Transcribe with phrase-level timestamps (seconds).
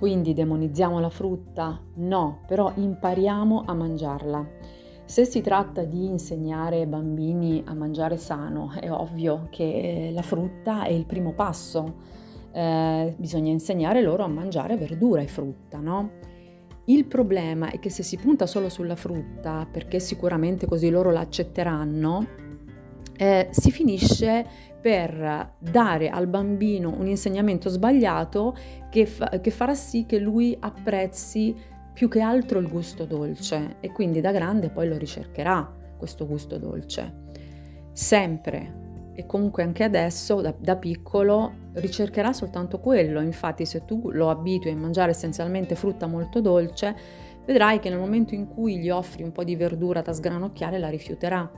[0.00, 1.78] Quindi demonizziamo la frutta?
[1.96, 4.48] No, però impariamo a mangiarla.
[5.04, 10.84] Se si tratta di insegnare ai bambini a mangiare sano, è ovvio che la frutta
[10.84, 11.96] è il primo passo.
[12.50, 16.12] Eh, bisogna insegnare loro a mangiare verdura e frutta, no?
[16.86, 22.26] Il problema è che se si punta solo sulla frutta, perché sicuramente così loro l'accetteranno,
[23.20, 24.46] eh, si finisce
[24.80, 28.56] per dare al bambino un insegnamento sbagliato
[28.88, 31.54] che, fa, che farà sì che lui apprezzi
[31.92, 36.56] più che altro il gusto dolce e quindi da grande poi lo ricercherà questo gusto
[36.56, 37.28] dolce.
[37.92, 44.30] Sempre e comunque anche adesso da, da, piccolo ricercherà soltanto quello, infatti se tu lo
[44.30, 46.96] abitui a mangiare essenzialmente frutta molto dolce,
[47.44, 50.88] vedrai che nel momento in cui gli offri un po' di verdura da sgranocchiare la
[50.88, 51.50] rifiuterà.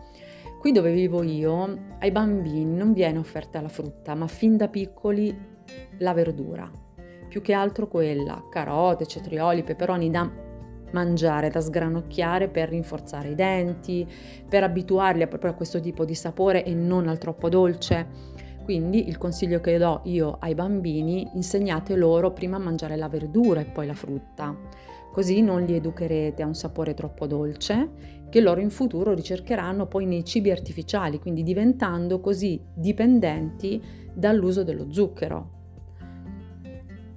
[0.62, 5.36] Qui dove vivo io, ai bambini non viene offerta la frutta, ma fin da piccoli
[5.98, 6.70] la verdura.
[7.28, 10.30] Più che altro quella, carote, cetrioli, peperoni da
[10.92, 14.08] mangiare, da sgranocchiare per rinforzare i denti,
[14.48, 18.06] per abituarli proprio a questo tipo di sapore e non al troppo dolce.
[18.62, 23.58] Quindi il consiglio che do io ai bambini, insegnate loro prima a mangiare la verdura
[23.58, 24.56] e poi la frutta.
[25.12, 30.06] Così non li educherete a un sapore troppo dolce che loro in futuro ricercheranno poi
[30.06, 33.80] nei cibi artificiali, quindi diventando così dipendenti
[34.14, 35.60] dall'uso dello zucchero.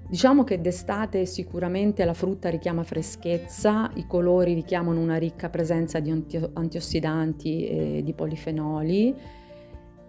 [0.09, 6.11] Diciamo che d'estate sicuramente la frutta richiama freschezza, i colori richiamano una ricca presenza di
[6.11, 9.15] antiossidanti e di polifenoli,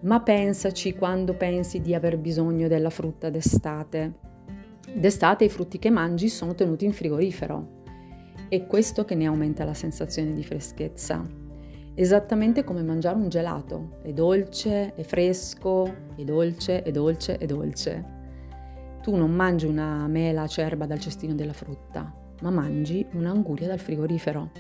[0.01, 4.35] ma pensaci quando pensi di aver bisogno della frutta d'estate.
[4.95, 7.77] D'estate i frutti che mangi sono tenuti in frigorifero
[8.49, 11.25] è questo che ne aumenta la sensazione di freschezza.
[11.95, 15.85] Esattamente come mangiare un gelato, è dolce, è fresco,
[16.15, 18.15] è dolce, è dolce, è dolce.
[19.03, 22.13] Tu non mangi una mela acerba dal cestino della frutta,
[22.43, 24.51] ma mangi un'anguria dal frigorifero.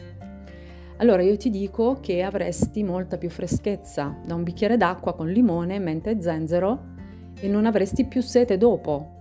[0.96, 5.78] Allora io ti dico che avresti molta più freschezza da un bicchiere d'acqua con limone,
[5.78, 6.94] menta e zenzero
[7.38, 9.15] e non avresti più sete dopo,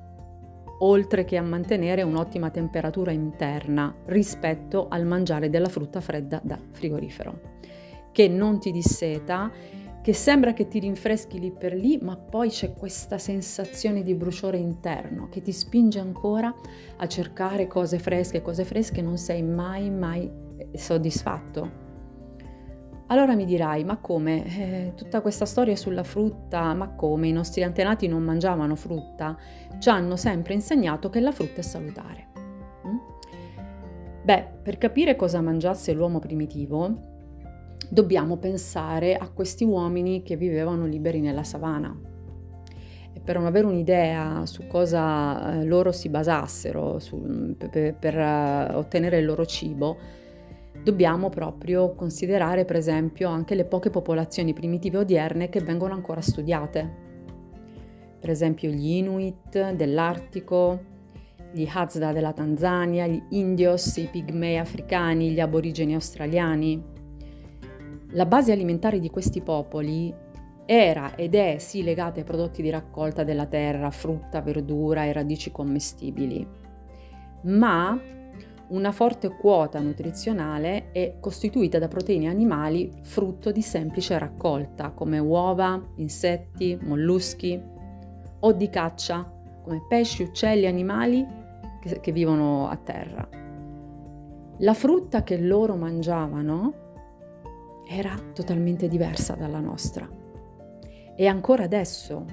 [0.79, 7.39] oltre che a mantenere un'ottima temperatura interna rispetto al mangiare della frutta fredda da frigorifero,
[8.11, 9.51] che non ti disseta,
[10.01, 14.57] che sembra che ti rinfreschi lì per lì, ma poi c'è questa sensazione di bruciore
[14.57, 16.53] interno che ti spinge ancora
[16.97, 20.31] a cercare cose fresche, cose fresche, non sei mai mai
[20.73, 21.84] soddisfatto.
[23.07, 24.45] Allora mi dirai, ma come?
[24.45, 27.27] Eh, tutta questa storia sulla frutta, ma come?
[27.27, 29.37] I nostri antenati non mangiavano frutta?
[29.77, 32.27] Ci hanno sempre insegnato che la frutta è salutare.
[32.87, 32.97] Mm?
[34.23, 37.13] Beh, per capire cosa mangiasse l'uomo primitivo,
[37.87, 41.95] dobbiamo pensare a questi uomini che vivevano liberi nella savana.
[43.13, 48.77] E per non avere un'idea su cosa eh, loro si basassero su, per, per uh,
[48.77, 50.23] ottenere il loro cibo,
[50.83, 57.03] dobbiamo proprio considerare per esempio anche le poche popolazioni primitive odierne che vengono ancora studiate.
[58.19, 60.93] Per esempio gli Inuit dell'Artico,
[61.51, 66.83] gli Hazda della Tanzania, gli Indios, i pigmei africani, gli aborigeni australiani.
[68.11, 70.13] La base alimentare di questi popoli
[70.65, 75.51] era ed è sì legata ai prodotti di raccolta della terra, frutta, verdura e radici
[75.51, 76.45] commestibili,
[77.43, 77.99] ma
[78.67, 85.79] una forte quota nutrizionale è costituita da proteine animali frutto di semplice raccolta, come uova,
[85.97, 87.61] insetti, molluschi,
[88.39, 89.31] o di caccia,
[89.63, 91.25] come pesci, uccelli, animali
[91.81, 93.27] che, che vivono a terra.
[94.59, 96.73] La frutta che loro mangiavano
[97.87, 100.07] era totalmente diversa dalla nostra.
[101.15, 102.25] E ancora adesso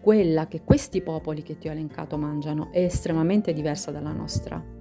[0.00, 4.78] quella che questi popoli che ti ho elencato mangiano è estremamente diversa dalla nostra.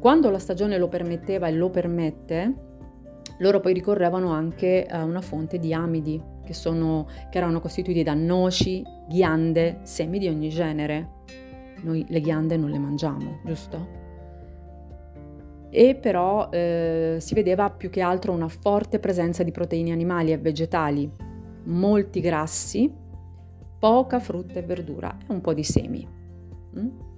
[0.00, 2.54] Quando la stagione lo permetteva e lo permette,
[3.40, 8.14] loro poi ricorrevano anche a una fonte di amidi, che, sono, che erano costituiti da
[8.14, 11.18] noci, ghiande, semi di ogni genere.
[11.82, 13.98] Noi le ghiande non le mangiamo, giusto?
[15.68, 20.38] E però eh, si vedeva più che altro una forte presenza di proteine animali e
[20.38, 21.12] vegetali,
[21.64, 22.90] molti grassi,
[23.78, 26.08] poca frutta e verdura e un po' di semi.
[26.78, 27.09] Mm?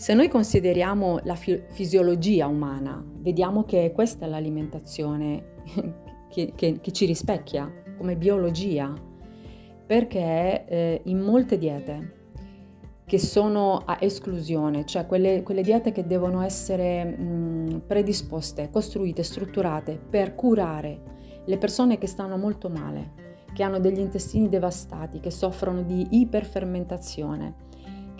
[0.00, 5.56] Se noi consideriamo la fi- fisiologia umana, vediamo che questa è l'alimentazione
[6.30, 8.94] che, che, che ci rispecchia come biologia,
[9.86, 12.14] perché eh, in molte diete
[13.04, 19.98] che sono a esclusione, cioè quelle, quelle diete che devono essere mh, predisposte, costruite, strutturate
[19.98, 23.12] per curare le persone che stanno molto male,
[23.52, 27.68] che hanno degli intestini devastati, che soffrono di iperfermentazione,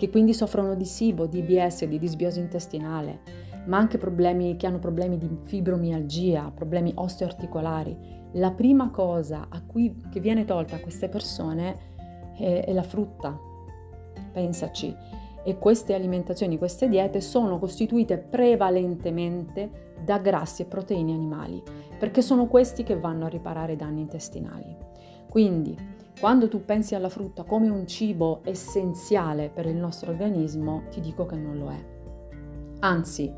[0.01, 3.19] che quindi soffrono di SIBO, di IBS, di disbiosi intestinale,
[3.67, 7.95] ma anche problemi che hanno problemi di fibromialgia, problemi osteoarticolari.
[8.31, 11.77] La prima cosa cui, che viene tolta a queste persone
[12.35, 13.37] è, è la frutta.
[14.31, 14.91] Pensaci.
[15.43, 21.61] E queste alimentazioni, queste diete sono costituite prevalentemente da grassi e proteine animali,
[21.99, 24.75] perché sono questi che vanno a riparare i danni intestinali.
[25.29, 25.77] Quindi,
[26.19, 31.25] quando tu pensi alla frutta come un cibo essenziale per il nostro organismo, ti dico
[31.25, 31.85] che non lo è.
[32.79, 33.31] Anzi,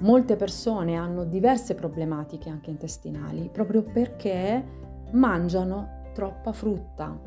[0.00, 4.64] molte persone hanno diverse problematiche anche intestinali proprio perché
[5.12, 7.18] mangiano troppa frutta.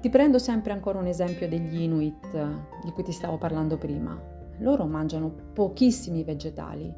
[0.00, 4.18] Ti prendo sempre ancora un esempio degli Inuit di cui ti stavo parlando prima.
[4.58, 6.94] Loro mangiano pochissimi vegetali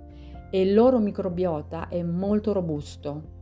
[0.50, 3.36] e il loro microbiota è molto robusto.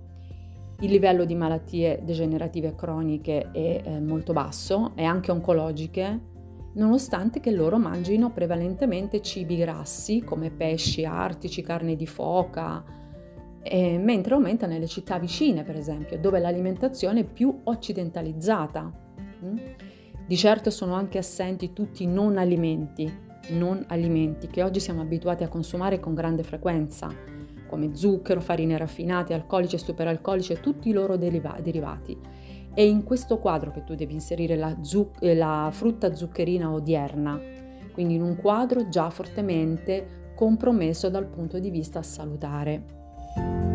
[0.80, 6.20] Il livello di malattie degenerative croniche è eh, molto basso e anche oncologiche,
[6.74, 12.84] nonostante che loro mangino prevalentemente cibi grassi come pesci, artici, carne di foca,
[13.62, 18.92] eh, mentre aumenta nelle città vicine, per esempio, dove l'alimentazione è più occidentalizzata.
[19.44, 19.56] Mm?
[20.26, 23.10] Di certo sono anche assenti tutti i non alimenti,
[23.50, 27.08] non alimenti che oggi siamo abituati a consumare con grande frequenza,
[27.66, 32.18] come zucchero, farine raffinate, alcolici e superalcolici e tutti i loro deriva- derivati.
[32.72, 37.40] È in questo quadro che tu devi inserire la, zuc- eh, la frutta zuccherina odierna,
[37.92, 43.65] quindi in un quadro già fortemente compromesso dal punto di vista salutare.